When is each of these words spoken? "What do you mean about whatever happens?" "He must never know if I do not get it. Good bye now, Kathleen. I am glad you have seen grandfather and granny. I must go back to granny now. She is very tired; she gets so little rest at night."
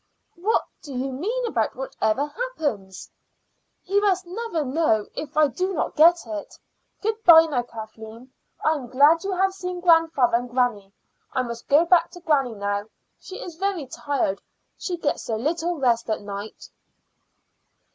"What 0.35 0.65
do 0.81 0.93
you 0.95 1.11
mean 1.11 1.45
about 1.45 1.75
whatever 1.75 2.25
happens?" 2.25 3.11
"He 3.83 3.99
must 4.01 4.25
never 4.25 4.65
know 4.65 5.05
if 5.13 5.37
I 5.37 5.45
do 5.47 5.75
not 5.75 5.95
get 5.95 6.25
it. 6.25 6.57
Good 7.03 7.23
bye 7.23 7.45
now, 7.45 7.61
Kathleen. 7.61 8.33
I 8.65 8.73
am 8.73 8.87
glad 8.87 9.23
you 9.23 9.31
have 9.33 9.53
seen 9.53 9.79
grandfather 9.79 10.37
and 10.37 10.49
granny. 10.49 10.91
I 11.33 11.43
must 11.43 11.67
go 11.67 11.85
back 11.85 12.09
to 12.13 12.19
granny 12.19 12.55
now. 12.55 12.87
She 13.19 13.43
is 13.43 13.53
very 13.57 13.85
tired; 13.85 14.41
she 14.75 14.97
gets 14.97 15.21
so 15.21 15.35
little 15.35 15.77
rest 15.77 16.09
at 16.09 16.21
night." 16.21 16.71